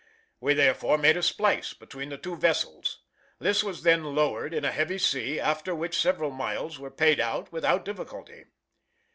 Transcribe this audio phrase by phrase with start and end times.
[0.39, 3.03] We therefore made a splice between the two vessels.
[3.37, 7.51] This was then lowered in a heavy sea, after which several miles were paid out
[7.51, 8.45] without difficulty.